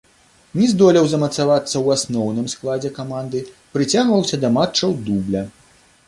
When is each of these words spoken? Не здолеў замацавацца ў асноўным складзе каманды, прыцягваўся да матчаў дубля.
Не 0.59 0.67
здолеў 0.69 1.05
замацавацца 1.09 1.73
ў 1.85 1.99
асноўным 1.99 2.47
складзе 2.53 2.91
каманды, 2.95 3.41
прыцягваўся 3.75 4.35
да 4.47 4.51
матчаў 4.57 4.97
дубля. 5.11 5.45